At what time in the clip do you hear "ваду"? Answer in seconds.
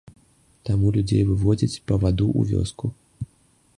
2.05-2.27